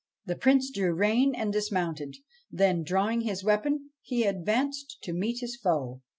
[0.25, 2.15] The Prince drew rein and dismounted;
[2.49, 6.01] then, drawing his weapon, he advanced to meet his foe.